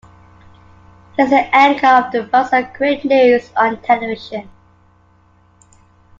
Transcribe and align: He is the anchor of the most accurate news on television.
He 1.15 1.21
is 1.21 1.29
the 1.29 1.55
anchor 1.55 1.85
of 1.85 2.11
the 2.11 2.27
most 2.33 2.53
accurate 2.53 3.05
news 3.05 3.51
on 3.55 3.79
television. 3.83 4.49